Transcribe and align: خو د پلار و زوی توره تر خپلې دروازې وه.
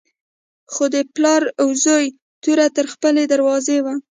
خو 0.73 0.83
د 0.95 0.97
پلار 1.13 1.41
و 1.65 1.67
زوی 1.83 2.05
توره 2.43 2.67
تر 2.75 2.85
خپلې 2.93 3.23
دروازې 3.33 3.77
وه. 3.85 3.93